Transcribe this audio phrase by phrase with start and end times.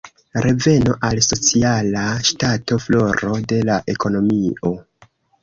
[0.43, 4.75] Reveno al sociala ŝtato, floro de la ekonomio.